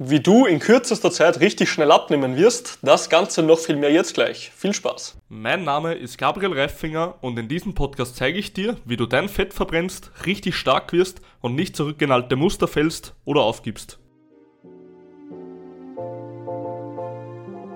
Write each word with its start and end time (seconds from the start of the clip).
Wie 0.00 0.20
du 0.20 0.46
in 0.46 0.60
kürzester 0.60 1.10
Zeit 1.10 1.40
richtig 1.40 1.68
schnell 1.68 1.90
abnehmen 1.90 2.36
wirst, 2.36 2.78
das 2.82 3.10
Ganze 3.10 3.42
noch 3.42 3.58
viel 3.58 3.74
mehr 3.74 3.90
jetzt 3.90 4.14
gleich. 4.14 4.52
Viel 4.56 4.72
Spaß! 4.72 5.16
Mein 5.28 5.64
Name 5.64 5.94
ist 5.94 6.18
Gabriel 6.18 6.52
Reifinger 6.52 7.16
und 7.20 7.36
in 7.36 7.48
diesem 7.48 7.74
Podcast 7.74 8.14
zeige 8.14 8.38
ich 8.38 8.52
dir, 8.52 8.76
wie 8.84 8.96
du 8.96 9.06
dein 9.06 9.28
Fett 9.28 9.52
verbrennst, 9.52 10.12
richtig 10.24 10.54
stark 10.54 10.92
wirst 10.92 11.20
und 11.40 11.56
nicht 11.56 11.74
zurück 11.74 12.00
in 12.00 12.12
alte 12.12 12.36
Muster 12.36 12.68
fällst 12.68 13.16
oder 13.24 13.40
aufgibst. 13.40 13.98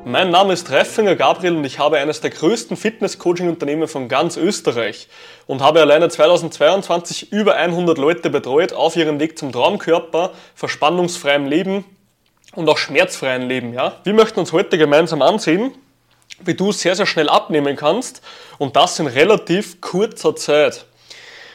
Mein 0.04 0.30
Name 0.30 0.52
ist 0.52 0.70
Reifinger 0.70 1.16
Gabriel 1.16 1.57
und 1.57 1.64
ich 1.64 1.80
habe 1.80 1.98
eines 1.98 2.20
der 2.20 2.30
größten 2.30 2.77
Fitness-Coaching-Unternehmen 2.77 3.89
von 3.89 4.07
ganz 4.07 4.36
Österreich 4.36 5.09
und 5.48 5.61
habe 5.61 5.80
alleine 5.80 6.09
2022 6.09 7.32
über 7.32 7.57
100 7.57 7.98
Leute 7.98 8.30
betreut 8.30 8.73
auf 8.75 8.95
ihrem 8.95 9.18
Weg 9.18 9.36
zum 9.36 9.50
Traumkörper, 9.50 10.30
verspannungsfreiem 10.54 11.46
Leben 11.46 11.84
und 12.55 12.69
auch 12.69 12.79
schmerzfreien 12.79 13.48
Leben. 13.48 13.73
Ja? 13.73 13.96
Wir 14.05 14.14
möchten 14.14 14.40
uns 14.40 14.53
heute 14.53 14.79
gemeinsam 14.79 15.22
ansehen, 15.22 15.75
wie 16.40 16.54
du 16.54 16.72
sehr, 16.72 16.96
sehr 16.96 17.07
schnell 17.07 17.29
abnehmen 17.29 17.76
kannst 17.76 18.22
und 18.59 18.76
das 18.76 18.99
in 18.99 19.07
relativ 19.07 19.81
kurzer 19.81 20.36
Zeit. 20.36 20.86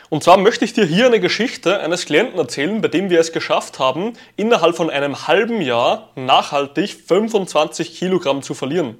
Und 0.09 0.23
zwar 0.23 0.37
möchte 0.37 0.63
ich 0.63 0.71
dir 0.73 0.85
hier 0.85 1.07
eine 1.07 1.19
Geschichte 1.19 1.81
eines 1.81 2.05
Klienten 2.05 2.39
erzählen, 2.39 2.79
bei 2.79 2.87
dem 2.87 3.09
wir 3.09 3.19
es 3.19 3.33
geschafft 3.33 3.77
haben, 3.77 4.13
innerhalb 4.37 4.77
von 4.77 4.89
einem 4.89 5.27
halben 5.27 5.61
Jahr 5.61 6.11
nachhaltig 6.15 6.95
25 7.05 7.97
Kilogramm 7.97 8.41
zu 8.41 8.53
verlieren. 8.53 8.97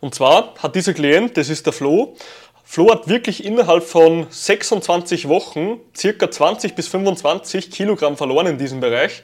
Und 0.00 0.14
zwar 0.14 0.54
hat 0.58 0.74
dieser 0.74 0.92
Klient, 0.92 1.36
das 1.36 1.48
ist 1.48 1.66
der 1.66 1.72
Flo, 1.72 2.16
Flo 2.64 2.90
hat 2.90 3.08
wirklich 3.08 3.44
innerhalb 3.44 3.84
von 3.84 4.26
26 4.28 5.28
Wochen 5.28 5.78
circa 5.96 6.30
20 6.30 6.74
bis 6.74 6.88
25 6.88 7.70
Kilogramm 7.70 8.16
verloren 8.16 8.46
in 8.46 8.58
diesem 8.58 8.80
Bereich. 8.80 9.22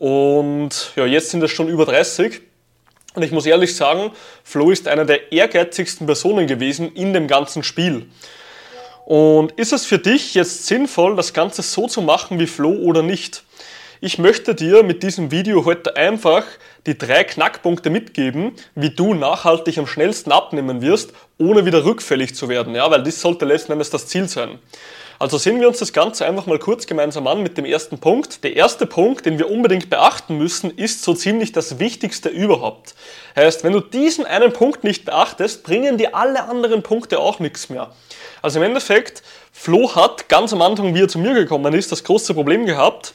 Und 0.00 0.92
ja, 0.96 1.04
jetzt 1.04 1.28
sind 1.28 1.42
es 1.42 1.50
schon 1.50 1.68
über 1.68 1.84
30. 1.84 2.40
Und 3.14 3.22
ich 3.22 3.32
muss 3.32 3.44
ehrlich 3.44 3.76
sagen, 3.76 4.12
Flo 4.42 4.70
ist 4.70 4.88
einer 4.88 5.04
der 5.04 5.30
ehrgeizigsten 5.30 6.06
Personen 6.06 6.46
gewesen 6.46 6.90
in 6.94 7.12
dem 7.12 7.28
ganzen 7.28 7.62
Spiel. 7.62 8.06
Und 9.04 9.52
ist 9.58 9.74
es 9.74 9.84
für 9.84 9.98
dich 9.98 10.32
jetzt 10.32 10.66
sinnvoll, 10.66 11.16
das 11.16 11.34
Ganze 11.34 11.60
so 11.60 11.86
zu 11.86 12.00
machen 12.00 12.38
wie 12.38 12.46
Flo 12.46 12.70
oder 12.70 13.02
nicht? 13.02 13.44
Ich 14.00 14.16
möchte 14.16 14.54
dir 14.54 14.82
mit 14.84 15.02
diesem 15.02 15.30
Video 15.30 15.66
heute 15.66 15.94
einfach 15.96 16.44
die 16.86 16.96
drei 16.96 17.22
Knackpunkte 17.24 17.90
mitgeben, 17.90 18.52
wie 18.74 18.88
du 18.88 19.12
nachhaltig 19.12 19.76
am 19.76 19.86
schnellsten 19.86 20.32
abnehmen 20.32 20.80
wirst, 20.80 21.12
ohne 21.36 21.66
wieder 21.66 21.84
rückfällig 21.84 22.34
zu 22.34 22.48
werden. 22.48 22.74
Ja, 22.74 22.90
weil 22.90 23.02
das 23.02 23.20
sollte 23.20 23.44
letzten 23.44 23.72
Endes 23.72 23.90
das 23.90 24.06
Ziel 24.06 24.28
sein. 24.28 24.60
Also 25.20 25.36
sehen 25.36 25.60
wir 25.60 25.68
uns 25.68 25.78
das 25.78 25.92
Ganze 25.92 26.24
einfach 26.24 26.46
mal 26.46 26.58
kurz 26.58 26.86
gemeinsam 26.86 27.26
an 27.26 27.42
mit 27.42 27.58
dem 27.58 27.66
ersten 27.66 27.98
Punkt. 27.98 28.42
Der 28.42 28.56
erste 28.56 28.86
Punkt, 28.86 29.26
den 29.26 29.38
wir 29.38 29.50
unbedingt 29.50 29.90
beachten 29.90 30.38
müssen, 30.38 30.70
ist 30.70 31.02
so 31.02 31.12
ziemlich 31.12 31.52
das 31.52 31.78
Wichtigste 31.78 32.30
überhaupt. 32.30 32.94
Heißt, 33.36 33.62
wenn 33.62 33.74
du 33.74 33.80
diesen 33.80 34.24
einen 34.24 34.54
Punkt 34.54 34.82
nicht 34.82 35.04
beachtest, 35.04 35.62
bringen 35.62 35.98
dir 35.98 36.14
alle 36.14 36.44
anderen 36.44 36.82
Punkte 36.82 37.18
auch 37.18 37.38
nichts 37.38 37.68
mehr. 37.68 37.92
Also 38.40 38.60
im 38.60 38.64
Endeffekt, 38.64 39.22
Flo 39.52 39.94
hat 39.94 40.30
ganz 40.30 40.54
am 40.54 40.62
Anfang, 40.62 40.94
wie 40.94 41.02
er 41.02 41.08
zu 41.08 41.18
mir 41.18 41.34
gekommen 41.34 41.74
ist, 41.74 41.92
das 41.92 42.02
große 42.02 42.32
Problem 42.32 42.64
gehabt, 42.64 43.12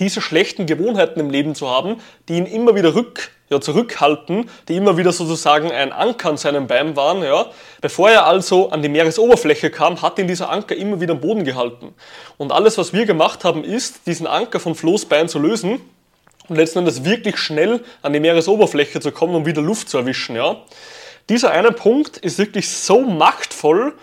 diese 0.00 0.20
schlechten 0.20 0.66
Gewohnheiten 0.66 1.20
im 1.20 1.30
Leben 1.30 1.54
zu 1.54 1.70
haben, 1.70 2.00
die 2.28 2.36
ihn 2.36 2.46
immer 2.46 2.74
wieder 2.74 2.96
rück, 2.96 3.30
ja, 3.52 3.60
zurückhalten, 3.60 4.50
die 4.68 4.76
immer 4.76 4.96
wieder 4.96 5.12
sozusagen 5.12 5.70
ein 5.70 5.92
Anker 5.92 6.30
an 6.30 6.36
seinem 6.36 6.66
Bein 6.66 6.96
waren. 6.96 7.22
Ja. 7.22 7.46
Bevor 7.80 8.10
er 8.10 8.26
also 8.26 8.70
an 8.70 8.82
die 8.82 8.88
Meeresoberfläche 8.88 9.70
kam, 9.70 10.02
hat 10.02 10.18
ihn 10.18 10.26
dieser 10.26 10.50
Anker 10.50 10.74
immer 10.74 11.00
wieder 11.00 11.12
am 11.12 11.20
Boden 11.20 11.44
gehalten. 11.44 11.94
Und 12.38 12.52
alles, 12.52 12.78
was 12.78 12.92
wir 12.92 13.06
gemacht 13.06 13.44
haben, 13.44 13.62
ist, 13.62 14.06
diesen 14.06 14.26
Anker 14.26 14.58
von 14.58 14.74
Flo's 14.74 15.04
Bein 15.04 15.28
zu 15.28 15.38
lösen 15.38 15.80
und 16.48 16.56
letzten 16.56 16.80
Endes 16.80 17.04
wirklich 17.04 17.36
schnell 17.38 17.84
an 18.02 18.12
die 18.12 18.20
Meeresoberfläche 18.20 19.00
zu 19.00 19.12
kommen, 19.12 19.34
um 19.34 19.46
wieder 19.46 19.62
Luft 19.62 19.88
zu 19.88 19.98
erwischen. 19.98 20.34
Ja. 20.36 20.56
Dieser 21.28 21.52
eine 21.52 21.72
Punkt 21.72 22.16
ist 22.16 22.38
wirklich 22.38 22.68
so 22.68 23.02
machtvoll, 23.02 23.94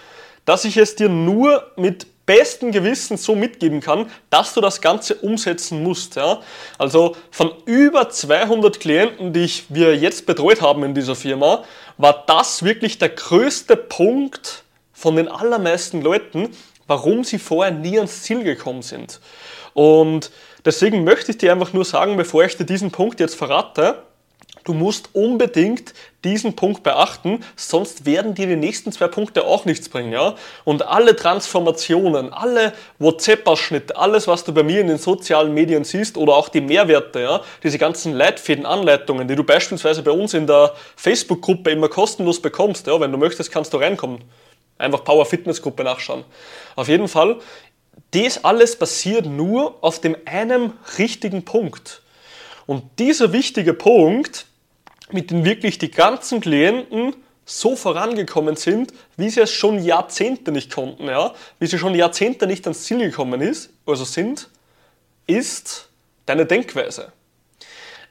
dass 0.45 0.65
ich 0.65 0.77
es 0.77 0.95
dir 0.95 1.09
nur 1.09 1.71
mit 1.75 2.07
besten 2.29 2.71
Gewissen 2.71 3.17
so 3.17 3.35
mitgeben 3.35 3.81
kann, 3.81 4.05
dass 4.29 4.53
du 4.53 4.61
das 4.61 4.81
Ganze 4.81 5.15
umsetzen 5.15 5.81
musst. 5.81 6.15
Ja? 6.15 6.41
Also 6.77 7.15
von 7.31 7.51
über 7.65 8.11
200 8.11 8.79
Klienten, 8.79 9.33
die 9.33 9.45
ich, 9.45 9.65
wir 9.69 9.95
jetzt 9.95 10.27
betreut 10.27 10.61
haben 10.61 10.83
in 10.83 10.93
dieser 10.93 11.15
Firma, 11.15 11.63
war 11.97 12.23
das 12.27 12.61
wirklich 12.61 12.99
der 12.99 13.09
größte 13.09 13.75
Punkt 13.75 14.63
von 14.93 15.15
den 15.15 15.27
allermeisten 15.27 16.03
Leuten, 16.03 16.49
warum 16.85 17.23
sie 17.23 17.39
vorher 17.39 17.73
nie 17.73 17.97
ans 17.97 18.21
Ziel 18.21 18.43
gekommen 18.43 18.83
sind. 18.83 19.19
Und 19.73 20.29
deswegen 20.65 21.03
möchte 21.03 21.31
ich 21.31 21.39
dir 21.39 21.51
einfach 21.51 21.73
nur 21.73 21.83
sagen, 21.83 22.15
bevor 22.15 22.43
ich 22.43 22.55
dir 22.55 22.65
diesen 22.65 22.91
Punkt 22.91 23.19
jetzt 23.19 23.35
verrate, 23.35 24.03
Du 24.63 24.73
musst 24.73 25.09
unbedingt 25.13 25.93
diesen 26.23 26.55
Punkt 26.55 26.83
beachten, 26.83 27.43
sonst 27.55 28.05
werden 28.05 28.35
dir 28.35 28.45
die 28.45 28.55
nächsten 28.55 28.91
zwei 28.91 29.07
Punkte 29.07 29.45
auch 29.45 29.65
nichts 29.65 29.89
bringen. 29.89 30.11
Ja? 30.11 30.35
Und 30.63 30.85
alle 30.85 31.15
Transformationen, 31.15 32.33
alle 32.33 32.73
WhatsApp-Ausschnitte, 32.99 33.95
alles, 33.95 34.27
was 34.27 34.43
du 34.43 34.53
bei 34.53 34.63
mir 34.63 34.81
in 34.81 34.87
den 34.87 34.97
sozialen 34.97 35.53
Medien 35.53 35.85
siehst 35.85 36.17
oder 36.17 36.35
auch 36.35 36.49
die 36.49 36.61
Mehrwerte, 36.61 37.21
ja? 37.21 37.41
diese 37.63 37.77
ganzen 37.77 38.13
Leitfäden, 38.13 38.65
Anleitungen, 38.65 39.27
die 39.27 39.35
du 39.35 39.43
beispielsweise 39.43 40.03
bei 40.03 40.11
uns 40.11 40.33
in 40.33 40.45
der 40.45 40.73
Facebook-Gruppe 40.97 41.71
immer 41.71 41.87
kostenlos 41.87 42.41
bekommst. 42.41 42.85
Ja? 42.87 42.99
Wenn 42.99 43.11
du 43.11 43.17
möchtest, 43.17 43.51
kannst 43.51 43.73
du 43.73 43.77
reinkommen. 43.77 44.21
Einfach 44.77 45.03
Power 45.03 45.25
Fitness 45.25 45.61
Gruppe 45.61 45.83
nachschauen. 45.83 46.23
Auf 46.75 46.87
jeden 46.87 47.07
Fall, 47.07 47.37
das 48.11 48.43
alles 48.43 48.75
basiert 48.75 49.25
nur 49.25 49.77
auf 49.81 49.99
dem 49.99 50.15
einen 50.25 50.73
richtigen 50.97 51.43
Punkt. 51.43 52.01
Und 52.69 52.99
dieser 52.99 53.33
wichtige 53.33 53.73
Punkt, 53.73 54.45
mit 55.09 55.31
dem 55.31 55.43
wirklich 55.43 55.79
die 55.79 55.89
ganzen 55.89 56.39
Klienten 56.39 57.15
so 57.43 57.75
vorangekommen 57.75 58.57
sind, 58.57 58.93
wie 59.17 59.31
sie 59.31 59.39
es 59.39 59.51
schon 59.51 59.83
Jahrzehnte 59.83 60.51
nicht 60.51 60.71
konnten, 60.71 61.07
ja, 61.07 61.33
wie 61.57 61.65
sie 61.65 61.79
schon 61.79 61.95
Jahrzehnte 61.95 62.45
nicht 62.45 62.67
ans 62.67 62.83
Ziel 62.83 62.99
gekommen 62.99 63.41
ist, 63.41 63.71
also 63.87 64.05
sind, 64.05 64.51
ist 65.25 65.89
deine 66.27 66.45
Denkweise. 66.45 67.11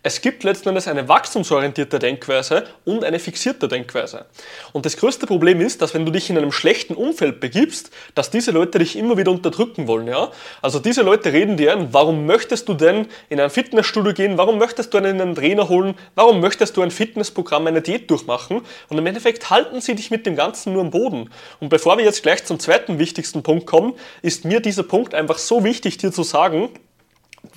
Es 0.04 0.20
gibt 0.20 0.44
letzten 0.44 0.68
Endes 0.68 0.86
eine 0.86 1.08
wachstumsorientierte 1.08 1.98
Denkweise 1.98 2.68
und 2.84 3.02
eine 3.02 3.18
fixierte 3.18 3.66
Denkweise. 3.66 4.26
Und 4.72 4.86
das 4.86 4.96
größte 4.96 5.26
Problem 5.26 5.60
ist, 5.60 5.82
dass 5.82 5.92
wenn 5.92 6.06
du 6.06 6.12
dich 6.12 6.30
in 6.30 6.38
einem 6.38 6.52
schlechten 6.52 6.94
Umfeld 6.94 7.40
begibst, 7.40 7.90
dass 8.14 8.30
diese 8.30 8.52
Leute 8.52 8.78
dich 8.78 8.94
immer 8.94 9.16
wieder 9.16 9.32
unterdrücken 9.32 9.88
wollen. 9.88 10.06
Ja? 10.06 10.30
Also 10.62 10.78
diese 10.78 11.02
Leute 11.02 11.32
reden 11.32 11.56
dir 11.56 11.72
ein, 11.72 11.92
warum 11.92 12.26
möchtest 12.26 12.68
du 12.68 12.74
denn 12.74 13.08
in 13.28 13.40
ein 13.40 13.50
Fitnessstudio 13.50 14.12
gehen, 14.14 14.38
warum 14.38 14.58
möchtest 14.58 14.94
du 14.94 14.98
einen 14.98 15.34
Trainer 15.34 15.68
holen, 15.68 15.96
warum 16.14 16.38
möchtest 16.38 16.76
du 16.76 16.82
ein 16.82 16.92
Fitnessprogramm, 16.92 17.66
eine 17.66 17.82
Diät 17.82 18.08
durchmachen 18.08 18.62
und 18.88 18.98
im 18.98 19.04
Endeffekt 19.04 19.50
halten 19.50 19.80
sie 19.80 19.96
dich 19.96 20.12
mit 20.12 20.26
dem 20.26 20.36
Ganzen 20.36 20.74
nur 20.74 20.82
am 20.82 20.90
Boden. 20.90 21.28
Und 21.58 21.70
bevor 21.70 21.98
wir 21.98 22.04
jetzt 22.04 22.22
gleich 22.22 22.44
zum 22.44 22.60
zweiten 22.60 23.00
wichtigsten 23.00 23.42
Punkt 23.42 23.66
kommen, 23.66 23.94
ist 24.22 24.44
mir 24.44 24.60
dieser 24.60 24.84
Punkt 24.84 25.12
einfach 25.12 25.38
so 25.38 25.64
wichtig 25.64 25.98
dir 25.98 26.12
zu 26.12 26.22
sagen, 26.22 26.68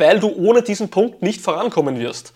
weil 0.01 0.19
du 0.19 0.27
ohne 0.35 0.61
diesen 0.61 0.89
Punkt 0.89 1.21
nicht 1.21 1.39
vorankommen 1.41 1.99
wirst. 1.99 2.33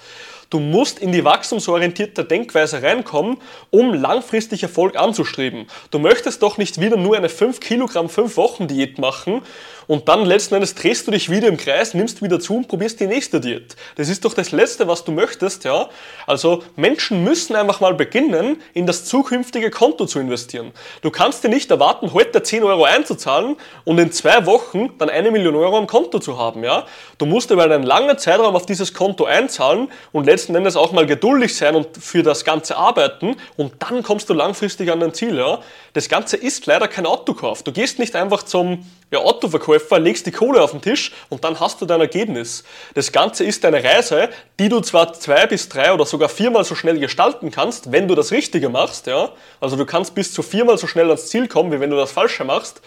Du 0.50 0.60
musst 0.60 1.00
in 1.00 1.12
die 1.12 1.24
wachstumsorientierte 1.24 2.24
Denkweise 2.24 2.82
reinkommen, 2.82 3.38
um 3.72 3.94
langfristig 3.94 4.64
Erfolg 4.64 4.98
anzustreben. 4.98 5.68
Du 5.92 6.00
möchtest 6.00 6.42
doch 6.42 6.58
nicht 6.58 6.80
wieder 6.80 6.98
nur 6.98 7.18
eine 7.18 7.30
5 7.30 7.60
Kilogramm 7.60 8.10
5 8.10 8.38
Wochen 8.38 8.68
Diät 8.68 9.00
machen 9.00 9.42
und 9.88 10.08
dann 10.08 10.26
letzten 10.26 10.56
Endes 10.56 10.76
drehst 10.76 11.06
du 11.08 11.12
dich 11.12 11.30
wieder 11.30 11.48
im 11.48 11.58
Kreis, 11.58 11.94
nimmst 11.94 12.22
wieder 12.22 12.40
zu 12.40 12.58
und 12.58 12.68
probierst 12.68 13.00
die 13.00 13.08
nächste 13.08 13.40
Diät. 13.40 13.76
Das 13.96 14.10
ist 14.10 14.26
doch 14.26 14.34
das 14.34 14.52
Letzte, 14.52 14.88
was 14.88 15.04
du 15.04 15.12
möchtest, 15.12 15.64
ja. 15.64 15.90
Also 16.26 16.64
Menschen 16.76 17.24
müssen 17.24 17.56
einfach 17.56 17.82
mal 17.82 17.94
beginnen, 17.94 18.62
in 18.74 18.88
das 18.88 19.06
zukünftige 19.06 19.70
Konto 19.70 20.06
zu 20.06 20.20
investieren. 20.20 20.72
Du 21.02 21.12
kannst 21.12 21.44
dir 21.44 21.50
nicht 21.50 21.70
erwarten, 21.70 22.14
heute 22.14 22.42
10 22.42 22.64
Euro 22.64 22.86
einzuzahlen 22.86 23.58
und 23.84 24.00
in 24.00 24.12
zwei 24.12 24.46
Wochen 24.46 24.98
dann 24.98 25.10
eine 25.10 25.32
Million 25.32 25.56
Euro 25.56 25.78
am 25.78 25.88
Konto 25.88 26.20
zu 26.20 26.38
haben, 26.38 26.64
ja. 26.64 26.86
Du 27.18 27.26
musst 27.26 27.52
über 27.52 27.64
einen 27.64 27.84
langen 27.84 28.18
Zeitraum 28.18 28.56
auf 28.56 28.66
dieses 28.66 28.94
Konto 28.94 29.26
einzahlen 29.26 29.90
und 30.12 30.26
letzten 30.36 30.54
Endes 30.54 30.76
auch 30.76 30.92
mal 30.92 31.06
geduldig 31.06 31.56
sein 31.56 31.76
und 31.76 31.96
für 31.98 32.22
das 32.22 32.44
Ganze 32.44 32.76
arbeiten 32.76 33.38
und 33.56 33.72
dann 33.80 34.04
kommst 34.04 34.30
du 34.30 34.34
langfristig 34.34 34.92
an 34.92 35.00
dein 35.00 35.14
Ziel, 35.14 35.38
ja. 35.38 35.60
Das 35.94 36.10
Ganze 36.10 36.36
ist 36.36 36.66
leider 36.66 36.90
kein 36.90 37.06
Autokauf. 37.06 37.64
Du 37.64 37.72
gehst 37.72 38.00
nicht 38.00 38.18
einfach 38.18 38.44
zum 38.44 38.86
ja, 39.12 39.20
Autoverkäufer, 39.20 40.00
legst 40.00 40.26
die 40.26 40.32
Kohle 40.32 40.62
auf 40.62 40.72
den 40.72 40.82
Tisch 40.82 41.12
und 41.30 41.44
dann 41.44 41.60
hast 41.60 41.80
du 41.82 41.86
dein 41.86 42.02
Ergebnis. 42.02 42.64
Das 42.96 43.12
Ganze 43.12 43.44
ist 43.44 43.64
eine 43.64 43.84
Reise, 43.84 44.30
die 44.60 44.68
du 44.68 44.82
zwar 44.82 45.14
zwei 45.14 45.46
bis 45.46 45.70
drei 45.70 45.94
oder 45.94 46.06
sogar 46.06 46.30
viermal 46.30 46.64
so 46.64 46.76
schnell 46.76 47.00
gestalten 47.00 47.52
kannst, 47.52 47.92
wenn 47.92 48.08
du 48.08 48.16
das 48.16 48.32
Richtige 48.32 48.70
machst, 48.70 49.08
ja. 49.08 49.30
Also 49.62 49.76
du 49.76 49.86
kannst 49.86 50.16
bis 50.16 50.34
zu 50.34 50.42
viermal 50.42 50.78
so 50.78 50.88
schnell 50.88 51.08
ans 51.08 51.28
Ziel 51.28 51.48
kommen, 51.48 51.72
wie 51.72 51.80
wenn 51.80 51.92
du 51.92 51.98
das 51.98 52.12
Falsche 52.12 52.44
machst. 52.44 52.82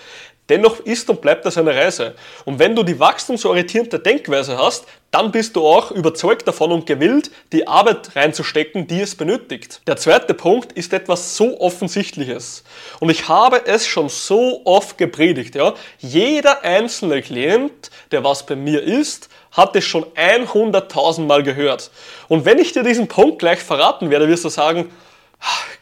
Dennoch 0.49 0.81
ist 0.81 1.11
und 1.11 1.20
bleibt 1.20 1.44
das 1.44 1.59
eine 1.59 1.75
Reise. 1.75 2.15
Und 2.47 2.59
wenn 2.59 2.75
du 2.75 2.82
die 2.82 2.99
wachstumsorientierte 2.99 3.99
Denkweise 3.99 4.56
hast, 4.56 4.87
dann 5.11 5.31
bist 5.31 5.56
du 5.56 5.67
auch 5.67 5.91
überzeugt 5.91 6.49
davon 6.49 6.73
und 6.73 6.87
gewillt, 6.87 7.31
die 7.53 7.67
Arbeit 7.67 8.15
reinzustecken, 8.17 8.87
die 8.87 9.00
es 9.00 9.15
benötigt. 9.15 9.82
Der 9.87 9.97
zweite 9.97 10.35
Punkt 10.35 10.73
ist 10.73 10.93
etwas 10.93 11.37
so 11.37 11.61
Offensichtliches. 11.61 12.65
Und 13.00 13.11
ich 13.11 13.29
habe 13.29 13.67
es 13.67 13.87
schon 13.87 14.09
so 14.09 14.62
oft 14.65 14.97
gepredigt, 14.97 15.55
ja. 15.55 15.75
Jeder 16.10 16.64
einzelne 16.64 17.20
Klient, 17.20 17.90
der 18.12 18.25
was 18.25 18.46
bei 18.46 18.56
mir 18.56 18.82
ist, 18.82 19.28
hat 19.52 19.76
es 19.76 19.84
schon 19.84 20.05
100.000 20.14 21.26
Mal 21.26 21.43
gehört. 21.43 21.90
Und 22.28 22.46
wenn 22.46 22.58
ich 22.58 22.72
dir 22.72 22.82
diesen 22.82 23.08
Punkt 23.08 23.40
gleich 23.40 23.58
verraten 23.58 24.08
werde, 24.08 24.26
wirst 24.26 24.44
du 24.44 24.49
sagen, 24.49 24.90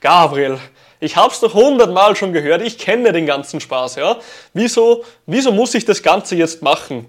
Gabriel, 0.00 0.58
ich 0.98 1.16
hab's 1.16 1.38
doch 1.38 1.54
hundertmal 1.54 2.16
schon 2.16 2.32
gehört, 2.32 2.62
ich 2.62 2.76
kenne 2.78 3.12
den 3.12 3.26
ganzen 3.26 3.60
Spaß, 3.60 3.96
ja. 3.96 4.16
Wieso, 4.52 5.04
wieso 5.26 5.52
muss 5.52 5.74
ich 5.74 5.84
das 5.84 6.02
Ganze 6.02 6.34
jetzt 6.34 6.60
machen? 6.60 7.06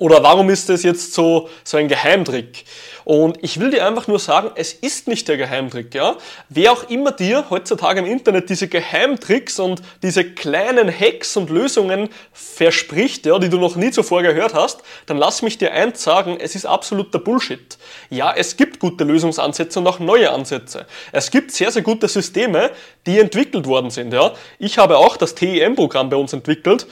Oder 0.00 0.22
warum 0.22 0.48
ist 0.48 0.70
das 0.70 0.82
jetzt 0.82 1.12
so, 1.12 1.50
so 1.62 1.76
ein 1.76 1.86
Geheimtrick? 1.86 2.64
Und 3.04 3.36
ich 3.42 3.60
will 3.60 3.70
dir 3.70 3.86
einfach 3.86 4.08
nur 4.08 4.18
sagen, 4.18 4.50
es 4.54 4.72
ist 4.72 5.08
nicht 5.08 5.28
der 5.28 5.36
Geheimtrick, 5.36 5.94
ja. 5.94 6.16
Wer 6.48 6.72
auch 6.72 6.88
immer 6.88 7.12
dir 7.12 7.50
heutzutage 7.50 8.00
im 8.00 8.06
Internet 8.06 8.48
diese 8.48 8.66
Geheimtricks 8.66 9.58
und 9.58 9.82
diese 10.02 10.24
kleinen 10.24 10.90
Hacks 10.90 11.36
und 11.36 11.50
Lösungen 11.50 12.08
verspricht, 12.32 13.26
ja, 13.26 13.38
die 13.38 13.50
du 13.50 13.58
noch 13.58 13.76
nie 13.76 13.90
zuvor 13.90 14.22
gehört 14.22 14.54
hast, 14.54 14.80
dann 15.04 15.18
lass 15.18 15.42
mich 15.42 15.58
dir 15.58 15.72
eins 15.72 16.02
sagen, 16.02 16.38
es 16.40 16.54
ist 16.54 16.64
absoluter 16.64 17.18
Bullshit. 17.18 17.76
Ja, 18.08 18.32
es 18.34 18.56
gibt 18.56 18.80
gute 18.80 19.04
Lösungsansätze 19.04 19.80
und 19.80 19.86
auch 19.86 19.98
neue 19.98 20.32
Ansätze. 20.32 20.86
Es 21.12 21.30
gibt 21.30 21.52
sehr, 21.52 21.70
sehr 21.72 21.82
gute 21.82 22.08
Systeme, 22.08 22.70
die 23.04 23.18
entwickelt 23.18 23.66
worden 23.66 23.90
sind, 23.90 24.14
ja. 24.14 24.32
Ich 24.58 24.78
habe 24.78 24.96
auch 24.96 25.18
das 25.18 25.34
TEM-Programm 25.34 26.08
bei 26.08 26.16
uns 26.16 26.32
entwickelt 26.32 26.86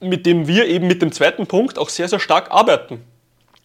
mit 0.00 0.26
dem 0.26 0.46
wir 0.46 0.66
eben 0.66 0.86
mit 0.86 1.02
dem 1.02 1.12
zweiten 1.12 1.46
Punkt 1.46 1.78
auch 1.78 1.88
sehr, 1.88 2.08
sehr 2.08 2.20
stark 2.20 2.50
arbeiten. 2.50 3.02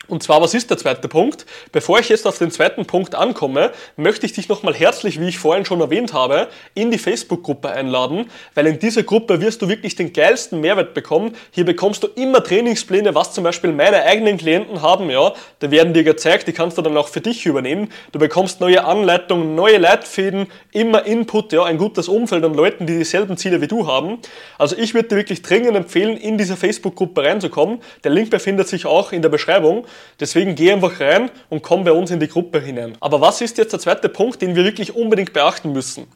Und 0.10 0.24
zwar, 0.24 0.42
was 0.42 0.54
ist 0.54 0.70
der 0.70 0.78
zweite 0.78 1.08
Punkt? 1.08 1.46
Bevor 1.72 2.00
ich 2.00 2.10
jetzt 2.10 2.26
auf 2.26 2.40
den 2.40 2.50
zweiten 2.52 2.86
Punkt 2.86 3.14
ankomme, 3.14 3.72
möchte 3.96 4.26
ich 4.26 4.34
dich 4.34 4.50
nochmal 4.50 4.74
herzlich, 4.74 5.20
wie 5.20 5.28
ich 5.28 5.38
vorhin 5.38 5.66
schon 5.66 5.80
erwähnt 5.82 6.14
habe, 6.14 6.48
in 6.74 6.90
die 6.90 6.98
Facebook-Gruppe 6.98 7.70
einladen, 7.70 8.30
weil 8.56 8.66
in 8.66 8.80
dieser 8.80 9.04
Gruppe 9.04 9.40
wirst 9.40 9.62
du 9.62 9.70
wirklich 9.70 9.96
den 9.96 10.12
geilsten 10.12 10.62
Mehrwert 10.62 10.94
bekommen. 10.94 11.36
Hier 11.52 11.66
bekommst 11.66 12.04
du 12.04 12.08
immer 12.16 12.44
Trainingspläne, 12.44 13.14
was 13.14 13.34
zum 13.34 13.44
Beispiel 13.44 13.72
meine 13.72 14.04
eigenen 14.04 14.38
Klienten 14.38 14.82
haben, 14.82 15.10
ja, 15.10 15.34
da 15.60 15.72
werden 15.72 15.94
dir 15.94 16.04
gezeigt, 16.04 16.48
die 16.48 16.54
kannst 16.54 16.78
du 16.78 16.82
dann 16.82 16.98
auch 16.98 17.08
für 17.08 17.22
dich 17.22 17.46
übernehmen. 17.46 17.92
Du 18.12 18.20
bekommst 18.20 18.62
neue 18.62 18.84
Anleitungen, 18.84 19.56
neue 19.56 19.78
Leitfäden, 19.78 20.48
immer 20.72 21.06
Input, 21.06 21.54
ja, 21.54 21.64
ein 21.64 21.78
gutes 21.78 22.08
Umfeld 22.08 22.44
an 22.44 22.54
Leuten, 22.54 22.88
die 22.88 22.98
dieselben 22.98 23.38
Ziele 23.38 23.62
wie 23.62 23.68
du 23.68 23.86
haben. 23.86 24.20
Also 24.58 24.76
ich 24.76 24.94
würde 24.94 25.10
dir 25.10 25.16
wirklich 25.18 25.42
dringend 25.42 25.76
empfehlen, 25.76 26.18
in 26.18 26.38
diese 26.38 26.58
Facebook-Gruppe 26.58 27.24
reinzukommen. 27.24 27.82
Der 28.04 28.12
Link 28.12 28.30
befindet 28.30 28.68
sich 28.68 28.86
auch 28.86 29.12
in 29.12 29.22
der 29.22 29.30
Beschreibung. 29.30 29.86
Deswegen 30.20 30.56
geh 30.56 30.72
einfach 30.72 31.00
rein 31.00 31.32
und 31.50 31.62
komm 31.62 31.84
bei 31.84 31.92
uns 31.92 32.12
in 32.12 32.20
die 32.20 32.28
Gruppe 32.28 32.60
hinein. 32.60 32.98
Aber 33.00 33.22
was 33.22 33.42
ist 33.42 33.58
jetzt 33.58 33.74
der 33.74 33.80
zweite 33.80 34.10
Punkt, 34.10 34.42
den 34.42 34.56
wir 34.56 34.64
wirklich 34.64 34.96
unbedingt 34.96 35.34
beachten 35.34 35.72
müssen? 35.72 36.08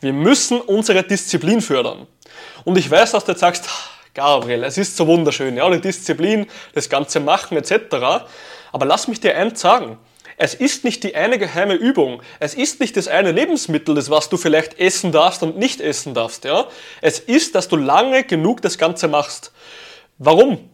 Wir 0.00 0.12
müssen 0.12 0.60
unsere 0.60 1.02
Disziplin 1.02 1.60
fördern. 1.60 2.06
Und 2.64 2.76
ich 2.78 2.90
weiß, 2.90 3.12
dass 3.12 3.24
du 3.24 3.32
jetzt 3.32 3.40
sagst, 3.40 3.68
Gabriel, 4.14 4.64
es 4.64 4.78
ist 4.78 4.96
so 4.96 5.06
wunderschön, 5.06 5.56
ja, 5.56 5.70
die 5.70 5.80
Disziplin, 5.80 6.46
das 6.74 6.88
ganze 6.88 7.20
Machen 7.20 7.56
etc. 7.56 7.72
Aber 8.72 8.86
lass 8.86 9.08
mich 9.08 9.20
dir 9.20 9.36
eins 9.36 9.60
sagen. 9.60 9.98
Es 10.36 10.54
ist 10.54 10.82
nicht 10.82 11.04
die 11.04 11.14
eine 11.14 11.38
geheime 11.38 11.74
Übung. 11.74 12.22
Es 12.40 12.54
ist 12.54 12.80
nicht 12.80 12.96
das 12.96 13.06
eine 13.06 13.32
Lebensmittel, 13.32 13.94
das 13.94 14.10
was 14.10 14.28
du 14.28 14.36
vielleicht 14.36 14.78
essen 14.80 15.12
darfst 15.12 15.42
und 15.42 15.56
nicht 15.56 15.80
essen 15.80 16.14
darfst, 16.14 16.44
ja. 16.44 16.66
Es 17.00 17.20
ist, 17.20 17.54
dass 17.54 17.68
du 17.68 17.76
lange 17.76 18.24
genug 18.24 18.60
das 18.60 18.76
Ganze 18.76 19.08
machst. 19.08 19.52
Warum? 20.18 20.68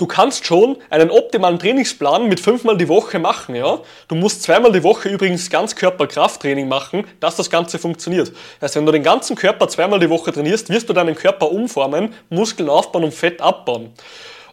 Du 0.00 0.06
kannst 0.06 0.46
schon 0.46 0.78
einen 0.88 1.10
optimalen 1.10 1.58
Trainingsplan 1.58 2.26
mit 2.26 2.40
fünfmal 2.40 2.78
die 2.78 2.88
Woche 2.88 3.18
machen, 3.18 3.54
ja. 3.54 3.80
Du 4.08 4.14
musst 4.14 4.42
zweimal 4.42 4.72
die 4.72 4.82
Woche 4.82 5.10
übrigens 5.10 5.50
Ganzkörper-Krafttraining 5.50 6.68
machen, 6.68 7.04
dass 7.20 7.36
das 7.36 7.50
Ganze 7.50 7.78
funktioniert. 7.78 8.32
Heißt, 8.62 8.76
wenn 8.76 8.86
du 8.86 8.92
den 8.92 9.02
ganzen 9.02 9.36
Körper 9.36 9.68
zweimal 9.68 10.00
die 10.00 10.08
Woche 10.08 10.32
trainierst, 10.32 10.70
wirst 10.70 10.88
du 10.88 10.94
deinen 10.94 11.14
Körper 11.14 11.52
umformen, 11.52 12.14
Muskeln 12.30 12.70
aufbauen 12.70 13.04
und 13.04 13.12
Fett 13.12 13.42
abbauen. 13.42 13.92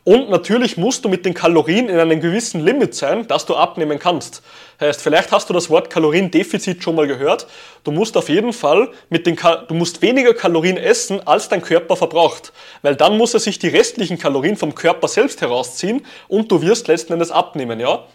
Und 0.08 0.30
natürlich 0.30 0.78
musst 0.78 1.04
du 1.04 1.10
mit 1.10 1.26
den 1.26 1.34
Kalorien 1.34 1.90
in 1.90 2.00
einem 2.00 2.22
gewissen 2.22 2.64
Limit 2.64 2.96
sein, 2.96 3.28
dass 3.28 3.46
du 3.46 3.58
abnehmen 3.58 4.00
kannst. 4.00 4.42
Heißt, 4.80 5.02
vielleicht 5.02 5.34
hast 5.34 5.50
du 5.50 5.54
das 5.54 5.70
Wort 5.70 5.90
Kaloriendefizit 5.90 6.82
schon 6.82 6.96
mal 6.96 7.08
gehört. 7.08 7.46
Du 7.84 7.92
musst 7.92 8.16
auf 8.16 8.30
jeden 8.30 8.54
Fall 8.54 8.88
mit 9.10 9.28
den 9.28 9.36
Ka 9.36 9.58
du 9.68 9.74
musst 9.74 10.02
weniger 10.02 10.34
Kalorien 10.34 10.78
essen, 10.78 11.28
als 11.28 11.50
dein 11.50 11.62
Körper 11.62 11.98
verbraucht. 11.98 12.54
Weil 12.84 12.96
dann 12.96 13.18
muss 13.18 13.34
er 13.34 13.42
sich 13.42 13.60
die 13.60 13.68
restlichen 13.68 14.18
Kalorien 14.18 14.56
vom 14.56 14.76
Körper 14.76 15.10
selbst 15.10 15.42
herausziehen 15.42 16.06
und 16.30 16.50
du 16.54 16.62
wirst 16.62 16.88
letzten 16.88 17.12
Endes 17.12 17.30
abnehmen, 17.30 17.82
ja? 17.82 18.06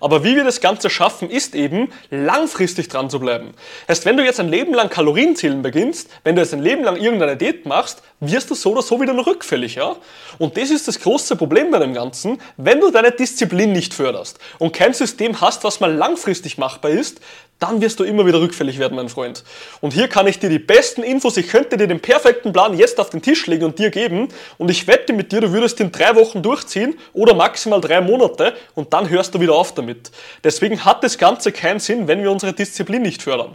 Aber 0.00 0.24
wie 0.24 0.36
wir 0.36 0.44
das 0.44 0.60
Ganze 0.60 0.90
schaffen, 0.90 1.30
ist 1.30 1.54
eben, 1.54 1.92
langfristig 2.10 2.88
dran 2.88 3.10
zu 3.10 3.20
bleiben. 3.20 3.54
Heißt, 3.88 4.04
wenn 4.04 4.16
du 4.16 4.24
jetzt 4.24 4.40
ein 4.40 4.48
Leben 4.48 4.74
lang 4.74 4.88
Kalorienzählen 4.88 5.62
beginnst, 5.62 6.08
wenn 6.24 6.36
du 6.36 6.42
jetzt 6.42 6.54
ein 6.54 6.62
Leben 6.62 6.84
lang 6.84 6.96
irgendeine 6.96 7.36
Diät 7.36 7.66
machst, 7.66 8.02
wirst 8.20 8.50
du 8.50 8.54
so 8.54 8.72
oder 8.72 8.82
so 8.82 9.00
wieder 9.00 9.12
nur 9.12 9.26
rückfällig, 9.26 9.74
ja? 9.74 9.96
Und 10.38 10.56
das 10.56 10.70
ist 10.70 10.88
das 10.88 11.00
große 11.00 11.36
Problem 11.36 11.70
bei 11.70 11.78
dem 11.78 11.94
Ganzen, 11.94 12.40
wenn 12.56 12.80
du 12.80 12.90
deine 12.90 13.10
Disziplin 13.10 13.72
nicht 13.72 13.94
förderst 13.94 14.38
und 14.58 14.72
kein 14.72 14.94
System 14.94 15.40
hast, 15.40 15.64
was 15.64 15.80
mal 15.80 15.92
langfristig 15.92 16.58
machbar 16.58 16.92
ist, 16.92 17.20
dann 17.62 17.80
wirst 17.80 18.00
du 18.00 18.04
immer 18.04 18.26
wieder 18.26 18.40
rückfällig 18.40 18.78
werden, 18.78 18.96
mein 18.96 19.08
Freund. 19.08 19.44
Und 19.80 19.92
hier 19.92 20.08
kann 20.08 20.26
ich 20.26 20.38
dir 20.38 20.50
die 20.50 20.58
besten 20.58 21.02
Infos, 21.02 21.36
ich 21.36 21.48
könnte 21.48 21.76
dir 21.76 21.86
den 21.86 22.00
perfekten 22.00 22.52
Plan 22.52 22.76
jetzt 22.76 22.98
auf 22.98 23.10
den 23.10 23.22
Tisch 23.22 23.46
legen 23.46 23.64
und 23.64 23.78
dir 23.78 23.90
geben 23.90 24.28
und 24.58 24.70
ich 24.70 24.86
wette 24.86 25.12
mit 25.12 25.30
dir, 25.30 25.40
du 25.40 25.52
würdest 25.52 25.78
ihn 25.80 25.92
drei 25.92 26.16
Wochen 26.16 26.42
durchziehen 26.42 26.98
oder 27.12 27.34
maximal 27.34 27.80
drei 27.80 28.00
Monate 28.00 28.54
und 28.74 28.92
dann 28.92 29.08
hörst 29.08 29.34
du 29.34 29.40
wieder 29.40 29.54
auf 29.54 29.74
damit. 29.74 30.10
Deswegen 30.42 30.84
hat 30.84 31.04
das 31.04 31.18
Ganze 31.18 31.52
keinen 31.52 31.78
Sinn, 31.78 32.08
wenn 32.08 32.22
wir 32.22 32.30
unsere 32.30 32.52
Disziplin 32.52 33.02
nicht 33.02 33.22
fördern. 33.22 33.54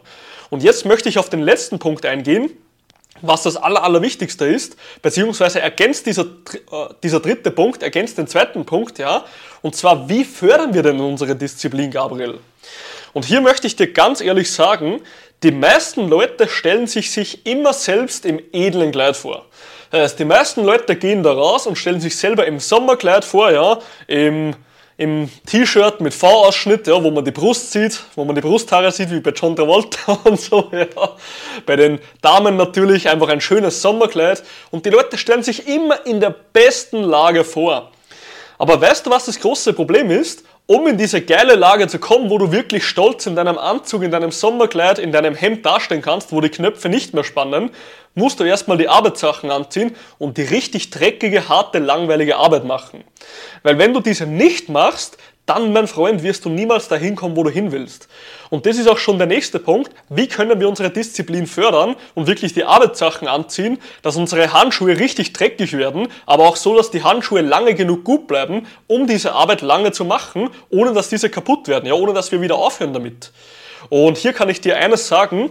Und 0.50 0.63
jetzt 0.63 0.86
möchte 0.86 1.10
ich 1.10 1.19
auf 1.19 1.30
den 1.30 1.42
letzten 1.42 1.77
Punkt 1.77 2.06
eingehen, 2.06 2.51
was 3.21 3.44
das 3.44 3.57
Aller, 3.57 3.83
Allerwichtigste 3.83 4.45
ist, 4.45 4.77
beziehungsweise 5.01 5.60
ergänzt 5.60 6.06
dieser, 6.06 6.24
äh, 6.24 6.94
dieser 7.03 7.19
dritte 7.19 7.51
Punkt, 7.51 7.83
ergänzt 7.83 8.18
den 8.18 8.27
zweiten 8.27 8.65
Punkt, 8.65 9.00
ja, 9.00 9.25
und 9.62 9.75
zwar, 9.75 10.07
wie 10.07 10.24
fördern 10.24 10.74
wir 10.74 10.83
denn 10.83 11.00
unsere 11.00 11.36
Disziplin, 11.36 11.92
Gabriel? 11.92 12.39
Und 13.17 13.25
hier 13.25 13.41
möchte 13.41 13.65
ich 13.65 13.75
dir 13.75 13.91
ganz 13.91 14.21
ehrlich 14.21 14.51
sagen, 14.51 15.01
die 15.41 15.49
meisten 15.49 16.07
Leute 16.07 16.47
stellen 16.47 16.85
sich 16.85 17.09
sich 17.09 17.47
immer 17.47 17.73
selbst 17.73 18.27
im 18.27 18.39
edlen 18.53 18.91
Kleid 18.91 19.17
vor. 19.17 19.47
Das 19.89 20.01
heißt, 20.01 20.19
die 20.19 20.25
meisten 20.25 20.63
Leute 20.63 20.95
gehen 20.95 21.23
da 21.23 21.31
raus 21.31 21.65
und 21.65 21.79
stellen 21.79 21.99
sich 21.99 22.15
selber 22.15 22.45
im 22.45 22.59
Sommerkleid 22.59 23.25
vor, 23.25 23.49
ja, 23.49 23.79
im, 24.05 24.53
im 24.97 25.31
T-Shirt 25.47 25.99
mit 25.99 26.13
V-Ausschnitt, 26.13 26.85
ja, 26.85 27.03
wo 27.03 27.09
man 27.09 27.25
die 27.25 27.31
Brust 27.31 27.71
sieht, 27.71 27.99
wo 28.13 28.23
man 28.23 28.35
die 28.35 28.41
Brusthaare 28.41 28.91
sieht, 28.91 29.09
wie 29.09 29.19
bei 29.19 29.31
John 29.31 29.55
Travolta 29.55 30.19
und 30.23 30.39
so, 30.39 30.69
ja. 30.71 30.85
Bei 31.65 31.75
den 31.75 31.97
Damen 32.21 32.55
natürlich 32.55 33.09
einfach 33.09 33.29
ein 33.29 33.41
schönes 33.41 33.81
Sommerkleid 33.81 34.43
und 34.69 34.85
die 34.85 34.91
Leute 34.91 35.17
stellen 35.17 35.41
sich 35.41 35.67
immer 35.67 36.05
in 36.05 36.19
der 36.19 36.35
besten 36.53 37.01
Lage 37.01 37.43
vor. 37.43 37.89
Aber 38.59 38.79
weißt 38.79 39.07
du, 39.07 39.09
was 39.09 39.25
das 39.25 39.39
große 39.39 39.73
Problem 39.73 40.11
ist? 40.11 40.43
Um 40.67 40.85
in 40.85 40.97
diese 40.97 41.21
geile 41.21 41.55
Lage 41.55 41.87
zu 41.87 41.97
kommen, 41.97 42.29
wo 42.29 42.37
du 42.37 42.51
wirklich 42.51 42.85
stolz 42.85 43.25
in 43.25 43.35
deinem 43.35 43.57
Anzug, 43.57 44.03
in 44.03 44.11
deinem 44.11 44.31
Sommerkleid, 44.31 45.00
in 45.00 45.13
deinem 45.13 45.33
Hemd 45.33 45.65
dastehen 45.65 46.01
kannst, 46.01 46.33
wo 46.33 46.41
die 46.41 46.50
Knöpfe 46.50 46.89
nicht 46.89 47.13
mehr 47.13 47.24
spannen, 47.24 47.71
musst 48.15 48.39
du 48.39 48.43
erstmal 48.43 48.77
die 48.77 48.89
Arbeitssachen 48.89 49.50
anziehen 49.50 49.95
und 50.17 50.38
die 50.38 50.43
richtig 50.43 50.89
dreckige, 50.89 51.47
harte, 51.47 51.79
langweilige 51.79 52.36
Arbeit 52.36 52.65
machen. 52.65 53.05
Weil 53.63 53.77
wenn 53.77 53.93
du 53.93 54.01
diese 54.01 54.25
nicht 54.25 54.67
machst, 54.67 55.17
dann, 55.48 55.74
mein 55.74 55.88
Freund, 55.88 56.24
wirst 56.24 56.46
du 56.46 56.50
niemals 56.50 56.89
dahin 56.89 57.16
kommen, 57.16 57.36
wo 57.36 57.44
du 57.44 57.50
hin 57.50 57.72
willst. 57.72 58.08
Und 58.50 58.66
das 58.66 58.77
ist 58.77 58.88
auch 58.88 58.98
schon 58.98 59.18
der 59.18 59.27
nächste 59.27 59.60
Punkt. 59.60 59.92
Wie 60.10 60.27
können 60.27 60.60
wir 60.60 60.70
unsere 60.70 60.89
Disziplin 60.92 61.48
fördern 61.48 61.96
und 62.16 62.27
wirklich 62.27 62.54
die 62.54 62.66
Arbeitssachen 62.66 63.27
anziehen, 63.27 63.80
dass 64.01 64.18
unsere 64.18 64.54
Handschuhe 64.54 65.00
richtig 65.00 65.34
dreckig 65.34 65.74
werden, 65.74 66.10
aber 66.25 66.44
auch 66.44 66.58
so, 66.58 66.75
dass 66.75 66.92
die 66.92 67.04
Handschuhe 67.04 67.42
lange 67.42 67.74
genug 67.75 68.04
gut 68.04 68.27
bleiben, 68.27 68.68
um 68.88 69.08
diese 69.08 69.34
Arbeit 69.34 69.62
lange 69.62 69.92
zu 69.92 70.06
machen, 70.06 70.50
ohne 70.70 70.94
dass 70.94 71.10
diese 71.10 71.30
kaputt 71.30 71.68
werden, 71.68 71.88
ja, 71.88 71.94
ohne 71.94 72.13
dass 72.13 72.32
wir 72.32 72.42
wieder 72.42 72.56
aufhören 72.56 72.94
damit. 72.94 73.32
Und 73.89 74.18
hier 74.18 74.34
kann 74.34 74.50
ich 74.50 74.60
dir 74.62 74.77
eines 74.77 75.08
sagen, 75.08 75.50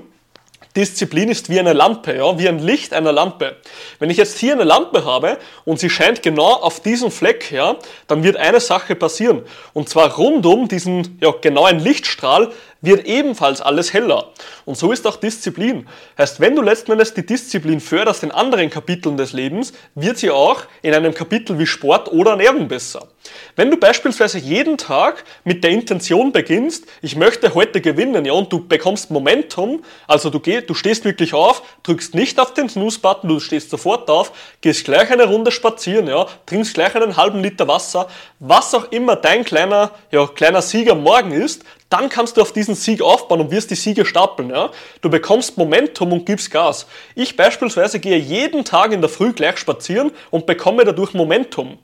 Disziplin 0.77 1.31
ist 1.31 1.49
wie 1.49 1.59
eine 1.59 1.73
Lampe, 1.73 2.15
ja, 2.15 2.39
wie 2.39 2.49
ein 2.49 2.59
Licht 2.59 2.93
einer 2.93 3.11
Lampe. 3.11 3.57
Wenn 3.99 4.11
ich 4.11 4.19
jetzt 4.19 4.39
hier 4.39 4.53
eine 4.53 4.65
Lampe 4.65 5.05
habe 5.05 5.39
und 5.65 5.81
sie 5.81 5.89
scheint 5.89 6.23
genau 6.23 6.53
auf 6.53 6.81
diesen 6.81 7.11
Fleck, 7.11 7.51
ja, 7.51 7.77
dann 8.07 8.23
wird 8.23 8.37
eine 8.37 8.61
Sache 8.61 8.95
passieren. 8.95 9.43
Und 9.73 9.89
zwar 9.89 10.15
rund 10.17 10.45
um 10.45 10.69
diesen 10.69 11.19
ja, 11.21 11.33
genauen 11.41 11.81
Lichtstrahl 11.81 12.53
wird 12.87 13.05
ebenfalls 13.05 13.61
alles 13.61 13.93
heller. 13.93 14.33
Und 14.65 14.79
so 14.79 14.93
ist 14.93 15.07
auch 15.07 15.17
Disziplin. 15.17 15.87
Heißt, 16.17 16.41
wenn 16.41 16.57
du 16.57 16.63
letzten 16.63 16.93
Endes 16.93 17.13
die 17.13 17.27
Disziplin 17.27 17.81
förderst 17.81 18.23
in 18.23 18.31
anderen 18.31 18.71
Kapiteln 18.71 19.17
des 19.17 19.33
Lebens, 19.33 19.73
wird 19.95 20.17
sie 20.19 20.31
auch 20.31 20.63
in 20.83 20.95
einem 20.95 21.13
Kapitel 21.13 21.59
wie 21.59 21.67
Sport 21.67 22.11
oder 22.13 22.31
Ernährung 22.31 22.69
besser. 22.69 23.09
Wenn 23.57 23.71
du 23.71 23.77
beispielsweise 23.77 24.39
jeden 24.39 24.79
Tag 24.79 25.25
mit 25.45 25.65
der 25.65 25.71
Intention 25.71 26.31
beginnst, 26.33 26.87
ich 27.03 27.17
möchte 27.17 27.55
heute 27.55 27.81
gewinnen, 27.81 28.25
ja, 28.25 28.33
und 28.33 28.53
du 28.53 28.67
bekommst 28.67 29.11
Momentum, 29.11 29.83
also 30.07 30.31
du, 30.31 30.39
geh, 30.39 30.61
du 30.61 30.75
stehst 30.75 31.05
wirklich 31.05 31.35
auf, 31.35 31.63
drückst 31.83 32.15
nicht 32.15 32.39
auf 32.39 32.55
den 32.55 32.69
Snooze-Button, 32.69 33.29
du 33.29 33.41
stehst 33.41 33.71
sofort 33.71 34.09
auf, 34.09 34.33
gehst 34.61 34.85
gleich 34.85 35.11
eine 35.11 35.25
Runde 35.25 35.51
spazieren, 35.51 36.07
ja, 36.07 36.27
trinkst 36.47 36.75
gleich 36.75 36.95
einen 36.95 37.17
halben 37.17 37.43
Liter 37.43 37.67
Wasser, 37.67 38.09
was 38.39 38.75
auch 38.75 38.93
immer 38.93 39.17
dein 39.17 39.45
kleiner, 39.45 39.91
ja, 40.13 40.27
kleiner 40.27 40.63
Sieger 40.63 40.95
morgen 40.95 41.33
ist, 41.33 41.65
dann 41.89 42.09
kannst 42.09 42.37
du 42.37 42.43
auf 42.43 42.53
diesen 42.53 42.75
Sieg 42.75 43.01
aufbauen 43.01 43.41
und 43.41 43.51
wirst 43.51 43.71
die 43.71 43.77
Siege 43.77 44.05
stapeln. 44.05 44.51
Ja? 44.51 44.71
Du 45.01 45.11
bekommst 45.11 45.57
Momentum 45.57 46.13
und 46.13 46.27
gibst 46.27 46.51
Gas. 46.51 46.87
Ich 47.15 47.37
beispielsweise 47.37 48.01
gehe 48.01 48.19
jeden 48.19 48.65
Tag 48.65 48.93
in 48.93 49.01
der 49.01 49.11
Früh 49.11 49.33
gleich 49.33 49.59
spazieren 49.59 50.11
und 50.31 50.47
bekomme 50.47 50.85
dadurch 50.85 51.15
Momentum. 51.15 51.79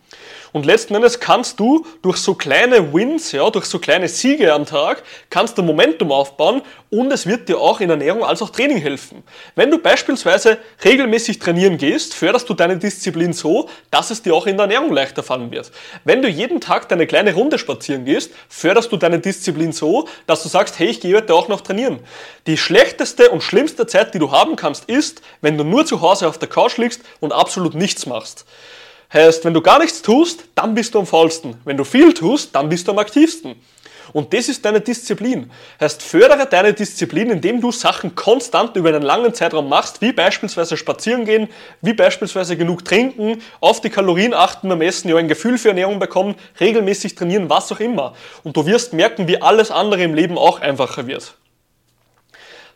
Und 0.52 0.66
letzten 0.66 0.94
Endes 0.94 1.18
kannst 1.18 1.59
du 1.59 1.87
durch 2.02 2.18
so 2.18 2.35
kleine 2.35 2.92
Wins, 2.92 3.32
ja, 3.32 3.49
durch 3.49 3.64
so 3.64 3.78
kleine 3.78 4.06
Siege 4.06 4.52
am 4.52 4.66
Tag, 4.66 5.02
kannst 5.30 5.56
du 5.56 5.62
Momentum 5.62 6.12
aufbauen 6.12 6.61
und 6.90 7.11
es 7.11 7.26
wird 7.26 7.49
dir 7.49 7.59
auch 7.59 7.80
in 7.80 7.88
Ernährung 7.88 8.23
als 8.23 8.42
auch 8.42 8.50
Training 8.50 8.76
helfen. 8.76 9.23
Wenn 9.54 9.71
du 9.71 9.78
beispielsweise 9.78 10.59
regelmäßig 10.85 11.38
trainieren 11.38 11.78
gehst, 11.78 12.12
förderst 12.12 12.50
du 12.50 12.54
deine 12.54 12.76
Disziplin 12.76 13.32
so, 13.32 13.71
dass 13.90 14.11
es 14.11 14.21
dir 14.21 14.35
auch 14.35 14.47
in 14.47 14.59
der 14.59 14.64
Ernährung 14.64 14.92
leichter 14.92 15.23
fallen 15.23 15.50
wird. 15.50 15.73
Wenn 16.04 16.21
du 16.21 16.28
jeden 16.28 16.61
Tag 16.61 16.87
deine 16.90 17.06
kleine 17.06 17.32
Runde 17.32 17.59
spazieren 17.59 18.04
gehst, 18.04 18.32
förderst 18.50 18.92
du 18.92 18.99
deine 18.99 19.21
Disziplin 19.21 19.73
so, 19.73 20.06
dass 20.26 20.42
du 20.42 20.50
sagst, 20.50 20.78
hey, 20.78 20.88
ich 20.88 21.00
gehe 21.00 21.16
heute 21.16 21.35
auch 21.35 21.49
noch 21.49 21.62
trainieren. 21.62 22.00
Die 22.47 22.59
schlechteste 22.59 23.30
und 23.30 23.42
schlimmste 23.42 23.87
Zeit, 23.87 24.12
die 24.12 24.18
du 24.18 24.30
haben 24.30 24.56
kannst, 24.56 24.85
ist, 24.85 25.23
wenn 25.40 25.56
du 25.56 25.64
nur 25.64 25.87
zu 25.87 26.02
Hause 26.02 26.28
auf 26.28 26.37
der 26.37 26.49
Couch 26.49 26.76
liegst 26.76 27.00
und 27.21 27.32
absolut 27.32 27.75
nichts 27.75 28.04
machst. 28.04 28.44
Heißt, 29.12 29.45
wenn 29.45 29.52
du 29.52 29.61
gar 29.61 29.78
nichts 29.78 30.00
tust, 30.00 30.45
dann 30.54 30.75
bist 30.75 30.95
du 30.95 31.00
am 31.00 31.07
faulsten. 31.07 31.57
Wenn 31.64 31.76
du 31.76 31.85
viel 31.85 32.14
tust, 32.14 32.54
dann 32.54 32.69
bist 32.69 32.88
du 32.88 32.92
am 32.92 32.99
aktivsten. 32.99 33.57
Und 34.12 34.35
das 34.35 34.49
ist 34.49 34.64
deine 34.64 34.81
Disziplin. 34.81 35.50
Heißt, 35.81 36.02
fördere 36.02 36.47
deine 36.47 36.73
Disziplin, 36.73 37.31
indem 37.31 37.61
du 37.61 37.73
Sachen 37.73 38.14
konstant 38.14 38.76
über 38.76 38.90
einen 38.90 39.02
langen 39.02 39.33
Zeitraum 39.33 39.69
machst, 39.69 40.00
wie 40.00 40.12
beispielsweise 40.12 40.76
spazieren 40.76 41.25
gehen, 41.25 41.49
wie 41.81 41.95
beispielsweise 41.95 42.57
genug 42.57 42.85
trinken, 42.85 43.42
auf 43.61 43.81
die 43.81 43.90
Kalorien 43.90 44.35
achten 44.35 44.69
beim 44.69 44.83
Essen, 44.83 45.09
ja 45.09 45.16
ein 45.16 45.28
Gefühl 45.28 45.57
für 45.57 45.69
Ernährung 45.69 45.99
bekommen, 45.99 46.35
regelmäßig 46.61 47.14
trainieren, 47.14 47.49
was 47.49 47.73
auch 47.73 47.81
immer. 47.81 48.14
Und 48.45 48.57
du 48.57 48.66
wirst 48.66 48.92
merken, 48.92 49.28
wie 49.28 49.40
alles 49.40 49.71
andere 49.71 50.02
im 50.02 50.14
Leben 50.14 50.37
auch 50.37 50.61
einfacher 50.61 51.07
wird. 51.07 51.35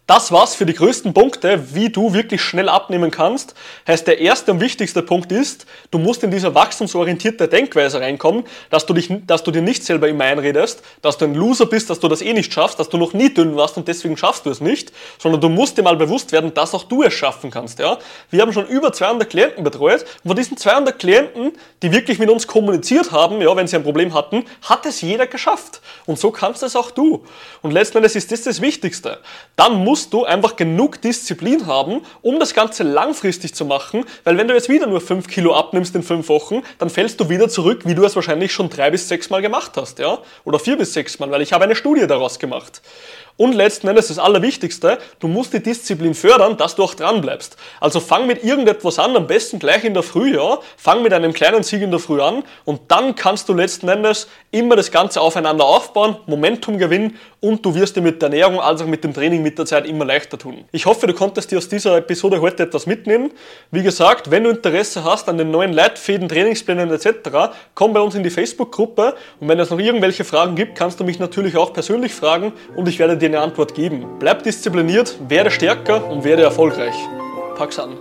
Das 0.06 0.30
war's 0.30 0.54
für 0.54 0.66
die 0.66 0.72
größten 0.72 1.12
Punkte, 1.14 1.75
wie 1.75 1.88
du 1.88 2.12
wirklich 2.12 2.40
schnell 2.40 2.68
abnehmen 2.68 3.10
kannst. 3.10 3.56
Heißt, 3.88 4.06
der 4.06 4.20
erste 4.20 4.52
und 4.52 4.60
wichtigste 4.60 5.02
Punkt 5.02 5.32
ist, 5.32 5.66
du 5.90 5.98
musst 5.98 6.22
in 6.22 6.30
diese 6.30 6.54
wachstumsorientierte 6.54 7.48
Denkweise 7.48 8.00
reinkommen, 8.00 8.44
dass 8.70 8.86
du, 8.86 8.94
dich, 8.94 9.10
dass 9.26 9.42
du 9.42 9.50
dir 9.50 9.62
nicht 9.62 9.82
selber 9.84 10.06
immer 10.08 10.22
einredest, 10.22 10.84
dass 11.02 11.18
du 11.18 11.25
ein 11.25 11.34
Loser 11.34 11.66
bist, 11.66 11.90
dass 11.90 11.98
du 11.98 12.06
das 12.06 12.22
eh 12.22 12.32
nicht 12.34 12.52
schaffst, 12.52 12.78
dass 12.78 12.88
du 12.88 12.98
noch 12.98 13.14
nie 13.14 13.34
dünn 13.34 13.56
warst 13.56 13.78
und 13.78 13.88
deswegen 13.88 14.16
schaffst 14.16 14.46
du 14.46 14.50
es 14.50 14.60
nicht, 14.60 14.92
sondern 15.18 15.40
du 15.40 15.48
musst 15.48 15.76
dir 15.76 15.82
mal 15.82 15.96
bewusst 15.96 16.30
werden, 16.30 16.54
dass 16.54 16.72
auch 16.72 16.84
du 16.84 17.02
es 17.02 17.12
schaffen 17.12 17.50
kannst. 17.50 17.80
Ja? 17.80 17.98
Wir 18.30 18.42
haben 18.42 18.52
schon 18.52 18.68
über 18.68 18.92
200 18.92 19.28
Klienten 19.28 19.64
betreut 19.64 20.04
und 20.22 20.28
von 20.28 20.36
diesen 20.36 20.56
200 20.56 21.00
Klienten, 21.00 21.50
die 21.82 21.90
wirklich 21.90 22.20
mit 22.20 22.30
uns 22.30 22.46
kommuniziert 22.46 23.10
haben, 23.10 23.40
ja, 23.40 23.56
wenn 23.56 23.66
sie 23.66 23.75
ein 23.75 23.82
Problem 23.82 24.14
hatten, 24.14 24.44
hat 24.62 24.86
es 24.86 25.00
jeder 25.00 25.26
geschafft. 25.26 25.80
Und 26.04 26.16
so 26.16 26.30
kannst 26.30 26.62
es 26.62 26.76
auch 26.76 26.92
du. 26.92 27.25
Und 27.62 27.72
letzten 27.72 27.96
Endes 27.96 28.14
ist 28.14 28.30
das 28.30 28.42
das 28.42 28.60
Wichtigste. 28.60 29.18
Dann 29.56 29.82
musst 29.82 29.95
musst 29.96 30.12
du 30.12 30.26
einfach 30.26 30.56
genug 30.56 31.00
Disziplin 31.00 31.66
haben, 31.66 32.02
um 32.20 32.38
das 32.38 32.52
Ganze 32.52 32.82
langfristig 32.82 33.54
zu 33.54 33.64
machen, 33.64 34.04
weil 34.24 34.36
wenn 34.36 34.46
du 34.46 34.52
jetzt 34.52 34.68
wieder 34.68 34.86
nur 34.86 35.00
5 35.00 35.26
Kilo 35.26 35.54
abnimmst 35.54 35.94
in 35.94 36.02
5 36.02 36.28
Wochen, 36.28 36.62
dann 36.78 36.90
fällst 36.90 37.18
du 37.18 37.30
wieder 37.30 37.48
zurück, 37.48 37.86
wie 37.86 37.94
du 37.94 38.04
es 38.04 38.14
wahrscheinlich 38.14 38.52
schon 38.52 38.68
drei 38.68 38.90
bis 38.90 39.08
sechs 39.08 39.30
Mal 39.30 39.40
gemacht 39.40 39.72
hast, 39.76 39.98
ja? 39.98 40.18
Oder 40.44 40.58
vier 40.58 40.76
bis 40.76 40.92
sechs 40.92 41.18
Mal, 41.18 41.30
weil 41.30 41.40
ich 41.40 41.54
habe 41.54 41.64
eine 41.64 41.74
Studie 41.74 42.06
daraus 42.06 42.38
gemacht. 42.38 42.82
Und 43.38 43.55
letzten 43.55 43.88
Endes 43.88 44.09
das 44.09 44.19
Allerwichtigste, 44.19 44.99
du 45.19 45.28
musst 45.28 45.52
die 45.52 45.62
Disziplin 45.62 46.14
fördern, 46.14 46.57
dass 46.57 46.75
du 46.75 46.83
auch 46.83 46.95
dran 46.95 47.21
bleibst. 47.21 47.57
Also 47.81 48.00
fang 48.00 48.26
mit 48.26 48.43
irgendetwas 48.43 48.99
an, 48.99 49.14
am 49.14 49.26
besten 49.26 49.59
gleich 49.59 49.85
in 49.85 49.93
der 49.93 50.02
Früh, 50.02 50.35
ja. 50.37 50.59
Fang 50.78 51.02
mit 51.02 51.12
einem 51.12 51.35
kleinen 51.35 51.62
Sieg 51.62 51.83
in 51.83 51.90
der 51.90 52.00
Früh 52.00 52.23
an 52.23 52.45
und 52.64 52.81
dann 52.88 53.14
kannst 53.14 53.49
du 53.49 53.52
letzten 53.52 53.88
Endes 53.88 54.28
immer 54.50 54.75
das 54.75 54.90
Ganze 54.90 55.21
aufeinander 55.21 55.66
aufbauen, 55.66 56.16
Momentum 56.26 56.78
gewinnen 56.78 57.19
und 57.40 57.64
du 57.64 57.75
wirst 57.75 57.97
dir 57.97 58.00
mit 58.00 58.23
der 58.23 58.31
Ernährung 58.31 58.59
als 58.59 58.81
auch 58.81 58.87
mit 58.87 59.05
dem 59.05 59.12
Training 59.12 59.43
mit 59.43 59.59
der 59.59 59.66
Zeit 59.66 59.87
immer 59.87 60.05
leichter 60.07 60.38
tun. 60.38 60.64
Ich 60.73 60.87
hoffe, 60.87 61.07
du 61.07 61.12
konntest 61.12 61.50
dir 61.50 61.59
aus 61.59 61.69
dieser 61.69 61.97
Episode 61.99 62.40
heute 62.40 62.62
etwas 62.62 62.87
mitnehmen. 62.87 63.33
Wie 63.71 63.83
gesagt, 63.83 64.31
wenn 64.31 64.45
du 64.45 64.50
Interesse 64.50 65.05
hast 65.05 65.28
an 65.28 65.37
den 65.37 65.50
neuen 65.50 65.75
Leitfäden, 65.75 66.28
Trainingsplänen 66.28 66.90
etc., 66.90 67.55
komm 67.75 67.93
bei 67.93 68.00
uns 68.00 68.14
in 68.14 68.23
die 68.23 68.31
Facebook-Gruppe 68.31 69.14
und 69.40 69.49
wenn 69.49 69.61
es 69.61 69.69
noch 69.69 69.78
irgendwelche 69.78 70.25
Fragen 70.25 70.55
gibt, 70.55 70.76
kannst 70.76 70.99
du 70.99 71.05
mich 71.05 71.19
natürlich 71.19 71.57
auch 71.57 71.75
persönlich 71.75 72.14
fragen 72.14 72.55
und 72.75 72.88
ich 72.88 72.99
werde 72.99 73.19
dir 73.19 73.25
dir 73.28 73.38
eine 73.38 73.45
Antwort 73.45 73.75
geben. 73.75 74.06
Bleib 74.18 74.42
diszipliniert, 74.42 75.16
werde 75.28 75.50
stärker 75.50 76.09
und 76.09 76.25
werde 76.25 76.42
erfolgreich. 76.42 76.95
Pack's 77.56 77.78
an. 77.78 77.97